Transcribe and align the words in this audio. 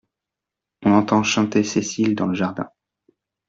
On 0.83 0.93
entend 0.93 1.21
chanter 1.21 1.63
Cécile 1.63 2.15
dans 2.15 2.25
le 2.25 2.33
jardin. 2.33 2.67